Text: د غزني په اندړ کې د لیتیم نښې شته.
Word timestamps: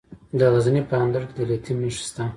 د 0.39 0.41
غزني 0.53 0.81
په 0.89 0.95
اندړ 1.03 1.21
کې 1.27 1.33
د 1.37 1.41
لیتیم 1.49 1.77
نښې 1.83 2.01
شته. 2.07 2.23